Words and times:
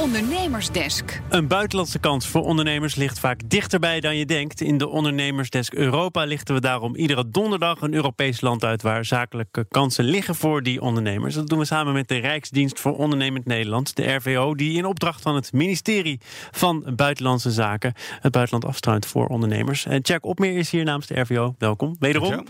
Ondernemersdesk. 0.00 1.20
Een 1.28 1.46
buitenlandse 1.46 1.98
kans 1.98 2.28
voor 2.28 2.42
ondernemers 2.42 2.94
ligt 2.94 3.18
vaak 3.18 3.40
dichterbij 3.44 4.00
dan 4.00 4.16
je 4.16 4.26
denkt. 4.26 4.60
In 4.60 4.78
de 4.78 4.88
Ondernemersdesk 4.88 5.74
Europa 5.74 6.24
lichten 6.24 6.54
we 6.54 6.60
daarom 6.60 6.96
iedere 6.96 7.28
donderdag 7.28 7.80
een 7.80 7.94
Europees 7.94 8.40
land 8.40 8.64
uit 8.64 8.82
waar 8.82 9.04
zakelijke 9.04 9.66
kansen 9.68 10.04
liggen 10.04 10.34
voor 10.34 10.62
die 10.62 10.80
ondernemers. 10.80 11.34
Dat 11.34 11.48
doen 11.48 11.58
we 11.58 11.64
samen 11.64 11.92
met 11.92 12.08
de 12.08 12.16
Rijksdienst 12.16 12.80
voor 12.80 12.96
Ondernemend 12.96 13.46
Nederland, 13.46 13.96
de 13.96 14.12
RVO, 14.14 14.54
die 14.54 14.76
in 14.76 14.84
opdracht 14.84 15.22
van 15.22 15.34
het 15.34 15.52
ministerie 15.52 16.20
van 16.50 16.92
Buitenlandse 16.96 17.50
Zaken 17.50 17.94
het 18.20 18.32
buitenland 18.32 18.64
afstruint 18.64 19.06
voor 19.06 19.26
ondernemers. 19.26 19.86
En 19.86 20.00
Jack 20.00 20.24
Opmeer 20.24 20.56
is 20.56 20.70
hier 20.70 20.84
namens 20.84 21.06
de 21.06 21.20
RVO. 21.20 21.54
Welkom. 21.58 21.96
Wederom. 21.98 22.46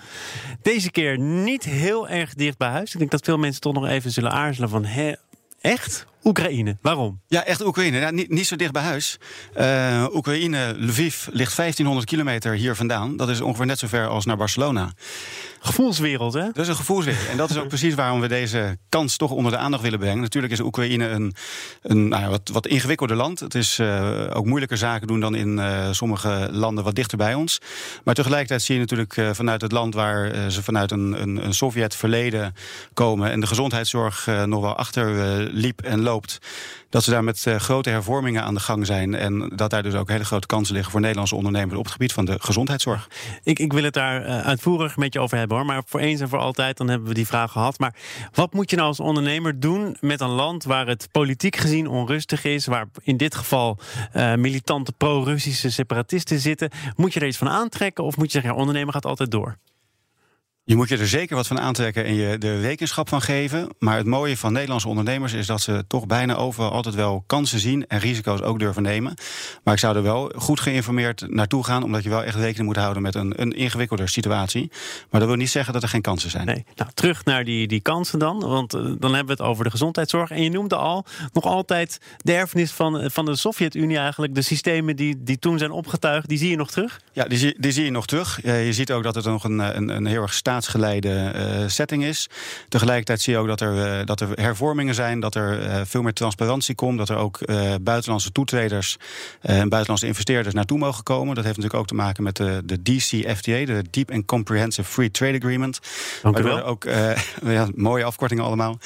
Deze 0.63 0.91
keer 0.91 1.19
niet 1.19 1.65
heel 1.65 2.09
erg 2.09 2.35
dicht 2.35 2.59
bij 2.59 2.69
huis. 2.69 2.93
Ik 2.93 2.99
denk 2.99 3.11
dat 3.11 3.25
veel 3.25 3.39
mensen 3.39 3.61
toch 3.61 3.75
nog 3.75 3.87
even 3.87 4.11
zullen 4.11 4.33
aarzelen 4.33 4.69
van 4.69 4.85
hè, 4.85 5.13
echt? 5.61 6.09
Oekraïne. 6.25 6.77
Waarom? 6.81 7.21
Ja, 7.27 7.45
echt 7.45 7.65
Oekraïne. 7.65 7.99
Ja, 7.99 8.11
niet, 8.11 8.31
niet 8.31 8.47
zo 8.47 8.57
dicht 8.57 8.73
bij 8.73 8.83
huis. 8.83 9.19
Uh, 9.59 10.07
Oekraïne, 10.13 10.75
Lviv, 10.79 11.27
ligt 11.27 11.57
1500 11.57 12.07
kilometer 12.07 12.55
hier 12.55 12.77
vandaan. 12.77 13.17
Dat 13.17 13.29
is 13.29 13.41
ongeveer 13.41 13.67
net 13.67 13.79
zo 13.79 13.87
ver 13.87 14.09
als 14.09 14.25
naar 14.25 14.37
Barcelona. 14.37 14.93
Gevoelswereld, 15.61 16.33
hè? 16.33 16.45
Dat 16.45 16.59
is 16.59 16.69
een 16.69 16.77
gevoelswereld. 16.77 17.29
En 17.29 17.37
dat 17.37 17.51
is 17.51 17.57
ook 17.57 17.69
precies 17.77 17.95
waarom 17.95 18.21
we 18.21 18.29
deze 18.29 18.79
kans 18.89 19.17
toch 19.17 19.31
onder 19.31 19.53
de 19.53 19.59
aandacht 19.59 19.83
willen 19.83 19.99
brengen. 19.99 20.21
Natuurlijk 20.21 20.53
is 20.53 20.61
Oekraïne 20.61 21.09
een, 21.09 21.35
een 21.83 22.09
nou 22.09 22.23
ja, 22.23 22.29
wat, 22.29 22.49
wat 22.53 22.67
ingewikkelder 22.67 23.17
land. 23.17 23.41
Het 23.41 23.55
is 23.55 23.79
uh, 23.79 24.27
ook 24.33 24.47
moeilijker 24.47 24.77
zaken 24.77 25.07
doen 25.07 25.21
dan 25.21 25.35
in 25.35 25.59
uh, 25.59 25.89
sommige 25.91 26.49
landen 26.53 26.85
wat 26.85 26.95
dichter 26.95 27.19
bij 27.19 27.35
ons. 27.35 27.61
Maar 28.05 28.15
tegelijkertijd 28.15 28.63
zie 28.63 28.75
je 28.75 28.81
natuurlijk 28.81 29.37
vanuit 29.37 29.61
het 29.61 29.73
land 29.73 29.95
waar 29.95 30.51
ze 30.51 30.63
vanuit 30.63 30.91
een, 30.91 31.23
een, 31.23 31.45
een 31.45 31.55
Sovjet-verleden 31.55 32.55
komen 32.95 33.31
en 33.31 33.41
de 33.41 33.47
gezondheidszorg 33.47 34.29
nog 34.47 34.61
wel 34.61 34.77
achter 34.77 35.09
liep 35.53 35.81
en 35.81 36.01
loopt 36.01 36.10
dat 36.89 37.05
ze 37.05 37.11
daar 37.11 37.25
met 37.25 37.45
uh, 37.49 37.57
grote 37.57 37.91
hervormingen 37.91 38.43
aan 38.43 38.55
de 38.55 38.61
gang 38.61 38.87
zijn. 38.87 39.15
En 39.15 39.53
dat 39.55 39.71
daar 39.71 39.83
dus 39.83 39.95
ook 39.95 40.09
hele 40.09 40.25
grote 40.25 40.47
kansen 40.47 40.75
liggen 40.75 40.93
voor 40.93 41.01
Nederlandse 41.01 41.35
ondernemers 41.35 41.79
op 41.79 41.85
het 41.85 41.93
gebied 41.93 42.13
van 42.13 42.25
de 42.25 42.37
gezondheidszorg. 42.41 43.09
Ik, 43.43 43.59
ik 43.59 43.73
wil 43.73 43.83
het 43.83 43.95
daar 43.95 44.27
uh, 44.27 44.41
uitvoerig 44.41 44.97
met 44.97 45.13
je 45.13 45.21
over 45.21 45.39
hebben 45.39 45.57
hoor. 45.57 45.67
Maar 45.67 45.83
voor 45.87 46.01
eens 46.01 46.21
en 46.21 46.29
voor 46.29 46.39
altijd, 46.39 46.77
dan 46.77 46.89
hebben 46.89 47.09
we 47.09 47.15
die 47.15 47.27
vraag 47.27 47.53
gehad. 47.53 47.79
Maar 47.79 47.95
wat 48.33 48.53
moet 48.53 48.71
je 48.71 48.77
nou 48.77 48.89
als 48.89 49.01
ondernemer 49.01 49.61
doen 49.61 49.97
met 50.01 50.21
een 50.21 50.29
land 50.29 50.65
waar 50.65 50.87
het 50.87 51.09
politiek 51.11 51.57
gezien 51.57 51.87
onrustig 51.87 52.45
is? 52.45 52.67
Waar 52.67 52.89
in 53.03 53.17
dit 53.17 53.35
geval 53.35 53.79
uh, 54.17 54.35
militante 54.35 54.93
pro-Russische 54.93 55.71
separatisten 55.71 56.39
zitten? 56.39 56.71
Moet 56.97 57.13
je 57.13 57.21
er 57.21 57.27
iets 57.27 57.37
van 57.37 57.49
aantrekken? 57.49 58.05
Of 58.05 58.17
moet 58.17 58.27
je 58.27 58.33
zeggen, 58.33 58.51
ja, 58.51 58.57
ondernemer 58.57 58.93
gaat 58.93 59.07
altijd 59.07 59.31
door? 59.31 59.57
Je 60.71 60.77
moet 60.77 60.89
je 60.89 60.97
er 60.97 61.09
zeker 61.09 61.37
wat 61.37 61.47
van 61.47 61.61
aantrekken 61.61 62.05
en 62.05 62.15
je 62.15 62.39
er 62.39 62.61
rekenschap 62.61 63.09
van 63.09 63.23
geven. 63.23 63.69
Maar 63.79 63.97
het 63.97 64.07
mooie 64.07 64.37
van 64.37 64.53
Nederlandse 64.53 64.89
ondernemers 64.89 65.33
is 65.33 65.47
dat 65.47 65.61
ze 65.61 65.85
toch 65.89 66.07
bijna 66.07 66.35
overal 66.35 66.71
altijd 66.71 66.95
wel 66.95 67.25
kansen 67.27 67.61
zien 67.61 67.87
en 67.87 67.99
risico's 67.99 68.41
ook 68.41 68.59
durven 68.59 68.83
nemen. 68.83 69.15
Maar 69.65 69.75
ik 69.75 69.81
zou 69.81 69.97
er 69.97 70.03
wel 70.03 70.33
goed 70.37 70.61
geïnformeerd 70.61 71.25
naartoe 71.29 71.65
gaan, 71.65 71.83
omdat 71.83 72.03
je 72.03 72.09
wel 72.09 72.25
echt 72.25 72.37
rekening 72.37 72.67
moet 72.67 72.77
houden 72.77 73.03
met 73.03 73.15
een, 73.15 73.41
een 73.41 73.53
ingewikkelder 73.53 74.09
situatie. 74.09 74.71
Maar 75.11 75.21
dat 75.21 75.29
wil 75.29 75.39
niet 75.39 75.51
zeggen 75.51 75.73
dat 75.73 75.83
er 75.83 75.89
geen 75.89 76.01
kansen 76.01 76.31
zijn. 76.31 76.47
Nee. 76.47 76.65
Nou, 76.75 76.91
terug 76.95 77.25
naar 77.25 77.45
die, 77.45 77.67
die 77.67 77.81
kansen 77.81 78.19
dan. 78.19 78.41
Want 78.41 78.75
uh, 78.75 78.81
dan 78.83 79.15
hebben 79.15 79.37
we 79.37 79.43
het 79.43 79.51
over 79.51 79.65
de 79.65 79.71
gezondheidszorg. 79.71 80.31
En 80.31 80.43
je 80.43 80.51
noemde 80.51 80.77
al 80.77 81.05
nog 81.33 81.45
altijd 81.45 82.01
de 82.17 82.33
erfenis 82.33 82.73
van, 82.73 83.11
van 83.11 83.25
de 83.25 83.37
Sovjet-Unie 83.37 83.99
eigenlijk. 83.99 84.35
De 84.35 84.43
systemen 84.43 84.97
die, 84.97 85.23
die 85.23 85.39
toen 85.39 85.59
zijn 85.59 85.71
opgetuigd, 85.71 86.29
die 86.29 86.39
zie 86.39 86.51
je 86.51 86.57
nog 86.57 86.71
terug? 86.71 87.01
Ja, 87.13 87.25
die 87.25 87.39
zie, 87.39 87.55
die 87.59 87.73
zie 87.73 87.85
je 87.85 87.91
nog 87.91 88.07
terug. 88.07 88.41
Je 88.43 88.73
ziet 88.73 88.93
ook 88.93 89.03
dat 89.03 89.15
het 89.15 89.25
nog 89.25 89.45
een, 89.45 89.59
een, 89.59 89.89
een 89.89 90.07
heel 90.07 90.23
erg 90.23 90.35
staat 90.35 90.59
staatsgeleide 90.61 91.33
uh, 91.35 91.69
setting 91.69 92.05
is. 92.05 92.29
Tegelijkertijd 92.69 93.21
zie 93.21 93.33
je 93.33 93.39
ook 93.39 93.47
dat 93.47 93.61
er, 93.61 93.99
uh, 94.01 94.07
dat 94.07 94.21
er 94.21 94.29
hervormingen 94.35 94.95
zijn, 94.95 95.21
dat 95.21 95.35
er 95.35 95.63
uh, 95.63 95.81
veel 95.85 96.03
meer 96.03 96.13
transparantie 96.13 96.75
komt, 96.75 96.99
dat 96.99 97.09
er 97.09 97.17
ook 97.17 97.39
buitenlandse 97.83 98.33
toetreders 98.33 98.97
en 99.41 99.69
buitenlandse 99.69 100.07
investeerders 100.07 100.55
naartoe 100.55 100.79
mogen 100.79 101.03
komen. 101.03 101.35
Dat 101.35 101.45
heeft 101.45 101.57
natuurlijk 101.57 101.83
ook 101.83 101.89
te 101.89 101.95
maken 101.95 102.23
met 102.23 102.37
de, 102.37 102.63
de 102.65 102.83
DCFTA, 102.83 103.65
de 103.65 103.85
Deep 103.91 104.11
and 104.11 104.25
Comprehensive 104.25 104.91
Free 104.91 105.11
Trade 105.11 105.37
Agreement. 105.37 105.81
Dank 106.23 106.39
u 106.39 106.43
wel. 106.43 106.63
Ook, 106.63 106.85
ja, 107.45 107.69
mooie 107.75 108.05
afkortingen 108.05 108.45
allemaal. 108.45 108.79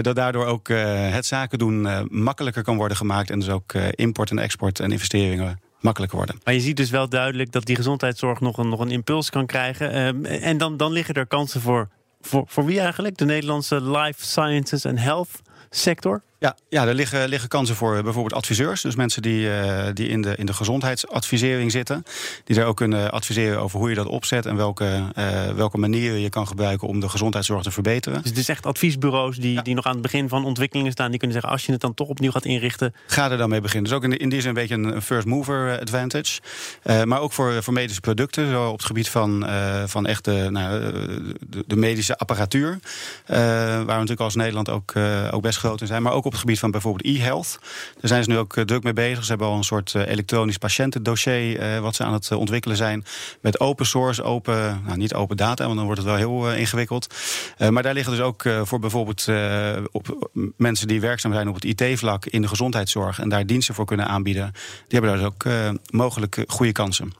dat 0.00 0.16
daardoor 0.16 0.46
ook 0.46 0.68
het 0.68 1.26
zaken 1.26 1.58
doen 1.58 2.06
makkelijker 2.10 2.62
kan 2.62 2.76
worden 2.76 2.96
gemaakt 2.96 3.30
en 3.30 3.38
dus 3.38 3.48
ook 3.48 3.72
import 3.94 4.30
en 4.30 4.38
export 4.38 4.80
en 4.80 4.92
investeringen 4.92 5.58
makkelijker 5.82 6.18
worden. 6.18 6.40
Maar 6.44 6.54
je 6.54 6.60
ziet 6.60 6.76
dus 6.76 6.90
wel 6.90 7.08
duidelijk 7.08 7.52
dat 7.52 7.64
die 7.64 7.76
gezondheidszorg 7.76 8.40
nog 8.40 8.58
een, 8.58 8.68
nog 8.68 8.80
een 8.80 8.90
impuls 8.90 9.30
kan 9.30 9.46
krijgen. 9.46 10.06
Um, 10.06 10.24
en 10.24 10.58
dan, 10.58 10.76
dan 10.76 10.92
liggen 10.92 11.14
er 11.14 11.26
kansen 11.26 11.60
voor, 11.60 11.88
voor, 12.20 12.44
voor 12.46 12.64
wie 12.64 12.80
eigenlijk? 12.80 13.16
De 13.16 13.24
Nederlandse 13.24 13.82
life 13.82 14.24
sciences 14.24 14.84
en 14.84 14.98
health 14.98 15.40
sector? 15.70 16.22
Ja, 16.42 16.56
ja 16.68 16.86
er 16.86 16.94
liggen, 16.94 17.28
liggen 17.28 17.48
kansen 17.48 17.76
voor 17.76 18.02
bijvoorbeeld 18.02 18.34
adviseurs. 18.34 18.80
Dus 18.80 18.94
mensen 18.94 19.22
die, 19.22 19.46
uh, 19.46 19.84
die 19.94 20.08
in, 20.08 20.22
de, 20.22 20.36
in 20.36 20.46
de 20.46 20.52
gezondheidsadvisering 20.52 21.70
zitten. 21.70 22.04
Die 22.44 22.56
daar 22.56 22.66
ook 22.66 22.76
kunnen 22.76 23.10
adviseren 23.10 23.60
over 23.60 23.78
hoe 23.78 23.88
je 23.88 23.94
dat 23.94 24.06
opzet. 24.06 24.46
En 24.46 24.56
welke, 24.56 25.02
uh, 25.18 25.50
welke 25.50 25.78
manieren 25.78 26.20
je 26.20 26.28
kan 26.28 26.46
gebruiken 26.46 26.88
om 26.88 27.00
de 27.00 27.08
gezondheidszorg 27.08 27.62
te 27.62 27.70
verbeteren. 27.70 28.20
Dus 28.22 28.30
het 28.30 28.38
is 28.38 28.48
echt 28.48 28.66
adviesbureaus 28.66 29.36
die, 29.36 29.52
ja. 29.52 29.62
die 29.62 29.74
nog 29.74 29.84
aan 29.84 29.92
het 29.92 30.02
begin 30.02 30.28
van 30.28 30.44
ontwikkelingen 30.44 30.92
staan. 30.92 31.10
Die 31.10 31.18
kunnen 31.18 31.36
zeggen, 31.36 31.52
als 31.52 31.66
je 31.66 31.72
het 31.72 31.80
dan 31.80 31.94
toch 31.94 32.08
opnieuw 32.08 32.30
gaat 32.30 32.44
inrichten. 32.44 32.94
Ga 33.06 33.30
er 33.30 33.36
dan 33.36 33.48
mee 33.48 33.60
beginnen. 33.60 33.90
Dus 33.90 33.98
ook 33.98 34.04
in, 34.04 34.16
in 34.16 34.28
die 34.28 34.40
zin 34.40 34.48
een 34.48 34.54
beetje 34.54 34.74
een 34.74 35.02
first 35.02 35.26
mover 35.26 35.80
advantage. 35.80 36.40
Uh, 36.84 37.02
maar 37.02 37.20
ook 37.20 37.32
voor, 37.32 37.62
voor 37.62 37.72
medische 37.72 38.00
producten. 38.00 38.50
Zo 38.50 38.68
op 38.68 38.76
het 38.76 38.86
gebied 38.86 39.08
van, 39.08 39.46
van 39.86 40.06
echt 40.06 40.24
de, 40.24 40.46
nou, 40.50 40.80
de, 41.40 41.64
de, 41.66 41.76
medische 41.76 42.16
apparatuur. 42.16 42.78
waar 43.26 43.86
we 43.86 43.92
natuurlijk 43.92 44.20
als 44.20 44.34
Nederland 44.34 44.68
ook, 44.68 44.94
ook 45.30 45.42
best 45.42 45.58
groot 45.58 45.80
in 45.80 45.86
zijn. 45.86 46.02
Maar 46.02 46.12
ook 46.12 46.24
op 46.24 46.31
het 46.32 46.40
gebied 46.40 46.58
van 46.58 46.70
bijvoorbeeld 46.70 47.16
e-health. 47.16 47.58
Daar 47.60 48.08
zijn 48.08 48.24
ze 48.24 48.30
nu 48.30 48.38
ook 48.38 48.54
druk 48.64 48.82
mee 48.82 48.92
bezig. 48.92 49.24
Ze 49.24 49.30
hebben 49.30 49.46
al 49.46 49.56
een 49.56 49.64
soort 49.64 49.94
elektronisch 49.94 50.58
patiëntendossier 50.58 51.74
uh, 51.74 51.80
wat 51.80 51.94
ze 51.94 52.04
aan 52.04 52.12
het 52.12 52.32
ontwikkelen 52.32 52.76
zijn. 52.76 53.04
Met 53.40 53.60
open 53.60 53.86
source, 53.86 54.22
open, 54.22 54.82
nou 54.84 54.96
niet 54.96 55.14
open 55.14 55.36
data, 55.36 55.64
want 55.64 55.76
dan 55.76 55.84
wordt 55.84 56.00
het 56.00 56.08
wel 56.08 56.18
heel 56.18 56.52
ingewikkeld. 56.52 57.14
Maar 57.70 57.82
daar 57.82 57.94
liggen 57.94 58.12
dus 58.12 58.22
ook 58.22 58.44
voor 58.62 58.78
bijvoorbeeld 58.78 59.26
op, 59.90 60.30
mensen 60.56 60.88
die 60.88 61.00
werkzaam 61.00 61.32
zijn 61.32 61.48
op 61.48 61.54
het 61.54 61.64
IT-vlak 61.64 62.26
in 62.26 62.42
de 62.42 62.48
gezondheidszorg 62.48 63.20
en 63.20 63.28
daar 63.28 63.46
diensten 63.46 63.74
voor 63.74 63.84
kunnen 63.84 64.06
aanbieden. 64.06 64.52
Die 64.88 64.98
hebben 64.98 65.10
daar 65.10 65.18
dus 65.18 65.26
ook 65.26 65.72
mogelijk 65.90 66.44
goede 66.46 66.72
kansen. 66.72 67.12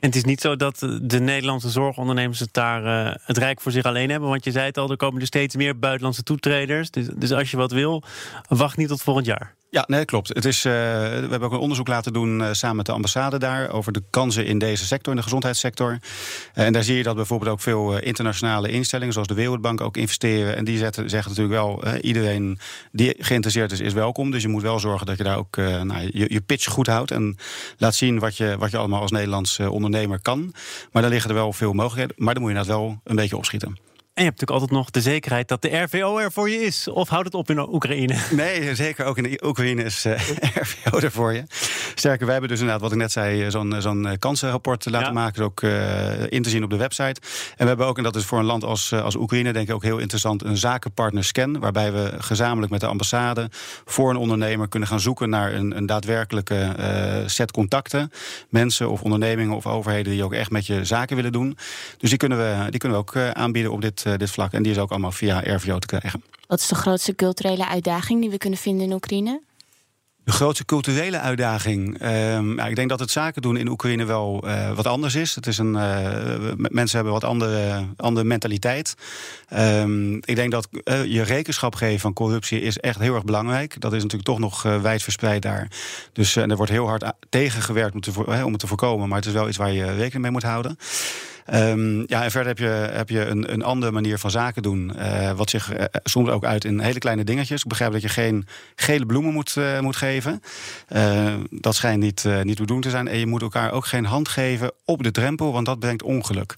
En 0.00 0.06
het 0.06 0.16
is 0.16 0.24
niet 0.24 0.40
zo 0.40 0.56
dat 0.56 0.78
de 1.02 1.20
Nederlandse 1.20 1.70
zorgondernemers 1.70 2.40
het 2.40 2.52
daar 2.52 2.84
uh, 2.84 3.14
het 3.24 3.38
Rijk 3.38 3.60
voor 3.60 3.72
zich 3.72 3.84
alleen 3.84 4.10
hebben. 4.10 4.28
Want 4.28 4.44
je 4.44 4.50
zei 4.50 4.66
het 4.66 4.78
al, 4.78 4.90
er 4.90 4.96
komen 4.96 5.20
er 5.20 5.26
steeds 5.26 5.56
meer 5.56 5.78
buitenlandse 5.78 6.22
toetreders. 6.22 6.90
Dus, 6.90 7.06
dus 7.14 7.32
als 7.32 7.50
je 7.50 7.56
wat 7.56 7.72
wil, 7.72 8.02
wacht 8.48 8.76
niet 8.76 8.88
tot 8.88 9.02
volgend 9.02 9.26
jaar. 9.26 9.54
Ja, 9.70 9.84
nee, 9.86 10.04
klopt. 10.04 10.28
Het 10.28 10.44
is, 10.44 10.64
uh, 10.64 10.72
we 10.72 11.26
hebben 11.30 11.42
ook 11.42 11.52
een 11.52 11.58
onderzoek 11.58 11.88
laten 11.88 12.12
doen 12.12 12.40
uh, 12.40 12.48
samen 12.52 12.76
met 12.76 12.86
de 12.86 12.92
ambassade 12.92 13.38
daar 13.38 13.70
over 13.70 13.92
de 13.92 14.02
kansen 14.10 14.46
in 14.46 14.58
deze 14.58 14.86
sector, 14.86 15.12
in 15.12 15.18
de 15.18 15.24
gezondheidssector. 15.24 15.90
Uh, 15.90 16.64
en 16.64 16.72
daar 16.72 16.82
zie 16.82 16.96
je 16.96 17.02
dat 17.02 17.16
bijvoorbeeld 17.16 17.50
ook 17.50 17.60
veel 17.60 17.98
internationale 17.98 18.70
instellingen, 18.70 19.12
zoals 19.12 19.28
de 19.28 19.34
Wereldbank, 19.34 19.80
ook 19.80 19.96
investeren. 19.96 20.56
En 20.56 20.64
die 20.64 20.78
zetten, 20.78 21.10
zeggen 21.10 21.30
natuurlijk 21.30 21.60
wel, 21.60 21.96
iedereen 22.00 22.58
die 22.92 23.14
geïnteresseerd 23.18 23.72
is, 23.72 23.80
is 23.80 23.92
welkom. 23.92 24.30
Dus 24.30 24.42
je 24.42 24.48
moet 24.48 24.62
wel 24.62 24.80
zorgen 24.80 25.06
dat 25.06 25.16
je 25.16 25.24
daar 25.24 25.38
ook 25.38 25.56
nou, 25.56 26.10
je, 26.12 26.26
je, 26.28 26.40
pitch 26.40 26.66
goed 26.66 26.86
houdt 26.86 27.10
en 27.10 27.36
laat 27.78 27.94
zien 27.94 28.18
wat 28.18 28.36
je, 28.36 28.56
wat 28.58 28.70
je 28.70 28.76
allemaal 28.76 29.00
als 29.00 29.10
Nederlands 29.10 29.60
ondernemer 29.60 30.20
kan. 30.22 30.54
Maar 30.92 31.02
daar 31.02 31.10
liggen 31.10 31.30
er 31.30 31.36
wel 31.36 31.52
veel 31.52 31.72
mogelijkheden. 31.72 32.24
Maar 32.24 32.34
dan 32.34 32.42
moet 32.42 32.52
je 32.52 32.58
dat 32.58 32.66
wel 32.66 33.00
een 33.04 33.16
beetje 33.16 33.36
opschieten. 33.36 33.76
En 34.18 34.24
je 34.24 34.30
hebt 34.30 34.40
natuurlijk 34.40 34.70
altijd 34.70 34.80
nog 34.84 34.90
de 34.90 35.10
zekerheid 35.10 35.48
dat 35.48 35.62
de 35.62 35.76
RVO 35.76 36.18
er 36.18 36.32
voor 36.32 36.50
je 36.50 36.62
is. 36.62 36.88
Of 36.88 37.08
houdt 37.08 37.24
het 37.24 37.34
op 37.34 37.50
in 37.50 37.58
Oekraïne? 37.58 38.16
Nee, 38.30 38.74
zeker 38.74 39.04
ook 39.04 39.16
in 39.16 39.22
de 39.22 39.40
Oekraïne 39.44 39.84
is 39.84 40.04
uh, 40.06 40.12
RVO 40.54 40.98
er 40.98 41.10
voor 41.10 41.32
je. 41.32 41.42
Sterker, 41.94 42.24
wij 42.24 42.32
hebben 42.32 42.50
dus 42.50 42.58
inderdaad, 42.58 42.82
wat 42.82 42.92
ik 42.92 42.98
net 42.98 43.12
zei, 43.12 43.50
zo'n 43.50 43.74
zo'n 43.78 44.16
kansenrapport 44.18 44.90
laten 44.90 45.06
ja. 45.06 45.12
maken. 45.12 45.44
Ook 45.44 45.60
uh, 45.60 46.30
in 46.30 46.42
te 46.42 46.50
zien 46.50 46.64
op 46.64 46.70
de 46.70 46.76
website. 46.76 47.20
En 47.50 47.56
we 47.56 47.64
hebben 47.64 47.86
ook, 47.86 47.96
en 47.96 48.02
dat 48.02 48.16
is 48.16 48.24
voor 48.24 48.38
een 48.38 48.44
land 48.44 48.64
als, 48.64 48.92
als 48.92 49.16
Oekraïne 49.16 49.52
denk 49.52 49.68
ik 49.68 49.74
ook 49.74 49.82
heel 49.82 49.98
interessant, 49.98 50.44
een 50.44 50.56
zakenpartner 50.56 51.24
scan. 51.24 51.58
Waarbij 51.58 51.92
we 51.92 52.14
gezamenlijk 52.18 52.72
met 52.72 52.80
de 52.80 52.86
ambassade 52.86 53.50
voor 53.84 54.10
een 54.10 54.16
ondernemer 54.16 54.68
kunnen 54.68 54.88
gaan 54.88 55.00
zoeken 55.00 55.30
naar 55.30 55.52
een, 55.52 55.76
een 55.76 55.86
daadwerkelijke 55.86 56.74
uh, 56.78 57.28
set 57.28 57.50
contacten. 57.50 58.12
Mensen 58.48 58.90
of 58.90 59.02
ondernemingen 59.02 59.56
of 59.56 59.66
overheden 59.66 60.12
die 60.12 60.24
ook 60.24 60.32
echt 60.32 60.50
met 60.50 60.66
je 60.66 60.84
zaken 60.84 61.16
willen 61.16 61.32
doen. 61.32 61.58
Dus 61.98 62.08
die 62.08 62.18
kunnen 62.18 62.38
we, 62.38 62.70
die 62.70 62.80
kunnen 62.80 62.98
we 62.98 63.04
ook 63.04 63.16
aanbieden 63.34 63.72
op 63.72 63.80
dit 63.80 64.06
dit 64.16 64.30
vlak. 64.30 64.52
En 64.52 64.62
die 64.62 64.72
is 64.72 64.78
ook 64.78 64.90
allemaal 64.90 65.12
via 65.12 65.40
RVO 65.44 65.78
te 65.78 65.86
krijgen. 65.86 66.22
Wat 66.46 66.60
is 66.60 66.66
de 66.66 66.74
grootste 66.74 67.14
culturele 67.14 67.68
uitdaging 67.68 68.20
die 68.20 68.30
we 68.30 68.38
kunnen 68.38 68.58
vinden 68.58 68.86
in 68.86 68.92
Oekraïne? 68.92 69.40
De 70.24 70.34
grootste 70.34 70.64
culturele 70.64 71.18
uitdaging. 71.18 71.96
Ja, 72.00 72.66
ik 72.66 72.76
denk 72.76 72.88
dat 72.88 73.00
het 73.00 73.10
zaken 73.10 73.42
doen 73.42 73.56
in 73.56 73.68
Oekraïne 73.68 74.04
wel 74.04 74.42
uh, 74.44 74.72
wat 74.72 74.86
anders 74.86 75.14
is. 75.14 75.34
Het 75.34 75.46
is 75.46 75.58
een, 75.58 75.74
uh, 75.74 76.52
mensen 76.56 76.96
hebben 76.96 77.12
wat 77.12 77.24
andere, 77.24 77.84
andere 77.96 78.26
mentaliteit. 78.26 78.94
Um, 79.54 80.14
ik 80.14 80.36
denk 80.36 80.50
dat 80.50 80.68
uh, 80.84 81.04
je 81.04 81.22
rekenschap 81.22 81.74
geven 81.74 82.00
van 82.00 82.12
corruptie 82.12 82.60
is 82.60 82.78
echt 82.78 82.98
heel 82.98 83.14
erg 83.14 83.24
belangrijk. 83.24 83.80
Dat 83.80 83.92
is 83.92 84.02
natuurlijk 84.02 84.28
toch 84.28 84.38
nog 84.38 84.62
wijd 84.62 85.02
verspreid 85.02 85.42
daar. 85.42 85.70
Dus 86.12 86.36
en 86.36 86.50
er 86.50 86.56
wordt 86.56 86.72
heel 86.72 86.86
hard 86.86 87.12
tegengewerkt 87.28 87.94
om, 87.94 88.00
te, 88.00 88.44
om 88.44 88.52
het 88.52 88.60
te 88.60 88.66
voorkomen. 88.66 89.08
Maar 89.08 89.18
het 89.18 89.26
is 89.26 89.32
wel 89.32 89.48
iets 89.48 89.56
waar 89.56 89.72
je 89.72 89.94
rekening 89.94 90.22
mee 90.22 90.30
moet 90.30 90.42
houden. 90.42 90.78
Ehm, 91.48 92.02
ja, 92.06 92.24
en 92.24 92.30
verder 92.30 92.48
heb 92.48 92.58
je, 92.58 92.88
heb 92.92 93.08
je 93.08 93.26
een, 93.26 93.52
een 93.52 93.62
andere 93.62 93.92
manier 93.92 94.18
van 94.18 94.30
zaken 94.30 94.62
doen. 94.62 94.96
eh, 94.96 95.32
wat 95.32 95.50
zich 95.50 95.72
eh, 95.72 95.84
soms 96.04 96.28
ook 96.28 96.44
uit 96.44 96.64
in 96.64 96.80
hele 96.80 96.98
kleine 96.98 97.24
dingetjes. 97.24 97.62
Ik 97.62 97.68
begrijp 97.68 97.92
dat 97.92 98.02
je 98.02 98.08
geen 98.08 98.46
gele 98.74 99.06
bloemen 99.06 99.32
moet, 99.32 99.56
eh, 99.56 99.80
moet 99.80 99.96
geven. 99.96 100.42
Dat 101.50 101.74
schijnt 101.74 102.02
niet, 102.02 102.24
niet 102.42 102.58
bedoeld 102.58 102.82
te 102.82 102.90
zijn. 102.90 103.08
En 103.08 103.18
je 103.18 103.26
moet 103.26 103.42
elkaar 103.42 103.72
ook 103.72 103.86
geen 103.86 104.04
hand 104.04 104.28
geven 104.28 104.72
op 104.84 105.02
de 105.02 105.10
drempel, 105.10 105.52
want 105.52 105.66
dat 105.66 105.78
brengt 105.78 106.02
ongeluk. 106.02 106.56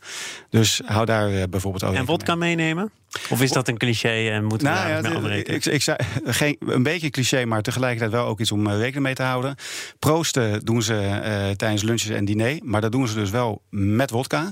Dus 0.48 0.80
hou 0.84 1.06
daar 1.06 1.48
bijvoorbeeld 1.48 1.84
ook 1.84 1.90
En 1.90 1.96
rekening 1.96 2.06
vodka 2.06 2.34
meenemen? 2.34 2.90
Of 3.28 3.42
is 3.42 3.50
dat 3.50 3.68
een 3.68 3.78
cliché 3.78 4.30
en 4.30 4.44
moeten 4.44 4.68
we 4.68 4.74
nou, 4.74 5.02
daar 5.02 5.30
ja, 5.30 5.44
ik, 5.44 5.64
ik 5.64 5.82
zei 5.82 5.96
geen, 6.24 6.56
een 6.66 6.82
beetje 6.82 7.10
cliché, 7.10 7.44
maar 7.44 7.62
tegelijkertijd 7.62 8.10
wel 8.10 8.26
ook 8.26 8.40
iets 8.40 8.52
om 8.52 8.66
eh, 8.66 8.76
rekening 8.78 9.04
mee 9.04 9.14
te 9.14 9.22
houden. 9.22 9.54
Proosten 9.98 10.64
doen 10.64 10.82
ze 10.82 10.94
eh, 10.94 11.50
tijdens 11.56 11.82
lunches 11.82 12.10
en 12.10 12.24
diner, 12.24 12.58
maar 12.62 12.80
dat 12.80 12.92
doen 12.92 13.08
ze 13.08 13.14
dus 13.14 13.30
wel 13.30 13.62
met 13.70 14.10
wodka. 14.10 14.50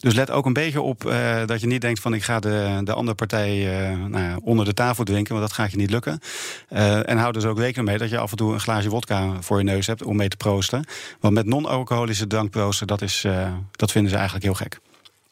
Dus 0.00 0.14
let 0.14 0.30
ook 0.30 0.46
een 0.46 0.52
beetje 0.52 0.80
op 0.80 1.06
eh, 1.06 1.46
dat 1.46 1.60
je 1.60 1.66
niet 1.66 1.80
denkt 1.80 2.00
van 2.00 2.14
ik 2.14 2.22
ga 2.22 2.40
de, 2.40 2.80
de 2.84 2.92
andere 2.92 3.16
partij 3.16 3.64
nou 4.08 4.24
ja, 4.24 4.36
onder 4.42 4.64
de 4.64 4.74
tafel 4.74 5.04
drinken, 5.04 5.34
want 5.34 5.46
dat 5.48 5.56
gaat 5.56 5.70
je 5.70 5.76
niet 5.76 5.90
lukken. 5.90 6.20
En 6.68 7.16
hou 7.16 7.32
dus 7.32 7.44
ook 7.44 7.58
rekening 7.58 7.88
mee 7.88 7.98
dat 7.98 8.10
je 8.10 8.18
af 8.18 8.30
en 8.30 8.36
toe 8.36 8.52
een 8.52 8.60
glaasje 8.60 8.88
wodka 8.88 9.32
voor 9.40 9.58
je 9.58 9.64
neus 9.64 9.86
hebt 9.86 10.02
om 10.02 10.16
mee 10.16 10.28
te 10.28 10.36
proosten. 10.36 10.84
Want 11.20 11.34
met 11.34 11.46
non-alcoholische 11.46 12.26
drank 12.26 12.50
proosten, 12.50 12.86
dat, 12.86 13.02
is, 13.02 13.26
dat 13.70 13.90
vinden 13.90 14.10
ze 14.10 14.16
eigenlijk 14.16 14.44
heel 14.44 14.54
gek. 14.54 14.78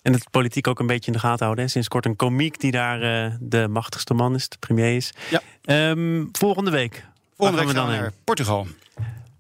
En 0.07 0.13
het 0.13 0.31
politiek 0.31 0.67
ook 0.67 0.79
een 0.79 0.87
beetje 0.87 1.07
in 1.07 1.13
de 1.13 1.19
gaten 1.19 1.45
houden. 1.45 1.65
Hè? 1.65 1.71
Sinds 1.71 1.89
kort 1.89 2.07
een 2.07 2.17
komiek 2.17 2.61
die 2.61 2.71
daar 2.71 3.03
eh, 3.03 3.33
de 3.41 3.69
machtigste 3.69 4.15
man 4.15 4.35
is, 4.35 4.49
de 4.49 4.57
premier 4.59 4.97
is. 4.97 5.13
Ja. 5.31 5.41
Ehm, 5.65 6.25
volgende 6.33 6.71
week. 6.71 7.05
Volgende 7.37 7.61
week 7.61 7.71
gaan 7.71 7.85
we 7.87 7.93
dan 7.93 8.01
naar? 8.01 8.13
Portugal. 8.25 8.67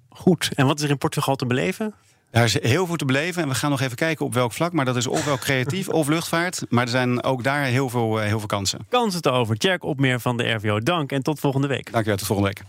Goed. 0.08 0.50
En 0.54 0.66
wat 0.66 0.78
is 0.78 0.84
er 0.84 0.90
in 0.90 0.98
Portugal 0.98 1.36
te 1.36 1.46
beleven? 1.46 1.94
Daar 2.30 2.44
is 2.44 2.60
heel 2.62 2.86
veel 2.86 2.96
te 2.96 3.04
beleven 3.04 3.42
en 3.42 3.48
we 3.48 3.54
gaan 3.54 3.70
nog 3.70 3.80
even 3.80 3.96
kijken 3.96 4.26
op 4.26 4.34
welk 4.34 4.52
vlak. 4.52 4.72
Maar 4.72 4.84
dat 4.84 4.96
is 4.96 5.06
ofwel 5.06 5.38
creatief 5.38 5.88
of 5.88 6.08
luchtvaart. 6.08 6.62
Maar 6.68 6.84
er 6.84 6.90
zijn 6.90 7.22
ook 7.22 7.42
daar 7.42 7.64
heel 7.64 7.88
veel, 7.88 8.20
eh, 8.20 8.26
heel 8.26 8.38
veel 8.38 8.48
kansen. 8.48 8.86
Kansen 8.88 9.22
te 9.22 9.30
over. 9.30 9.56
Tjerk 9.56 9.84
Opmeer 9.84 10.20
van 10.20 10.36
de 10.36 10.50
RVO. 10.50 10.80
Dank 10.80 11.12
en 11.12 11.22
tot 11.22 11.40
volgende 11.40 11.66
week. 11.66 11.92
Dankjewel, 11.92 12.16
tot 12.16 12.26
volgende 12.26 12.52
week. 12.54 12.64